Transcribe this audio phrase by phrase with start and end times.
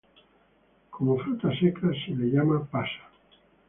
[0.89, 3.03] Como fruta seca se la llama pasa.